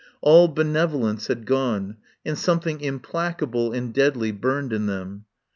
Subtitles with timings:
[0.19, 5.25] All be nevolence had gone, and something implaca ble and deadly burned in them.